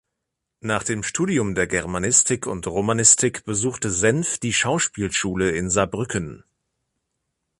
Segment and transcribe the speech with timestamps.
[0.61, 6.43] Nach dem Studium der Germanistik und Romanistik besuchte Senf die Schauspielschule in Saarbrücken.